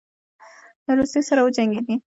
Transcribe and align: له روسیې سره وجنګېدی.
له 0.85 0.91
روسیې 0.99 1.21
سره 1.29 1.41
وجنګېدی. 1.43 1.95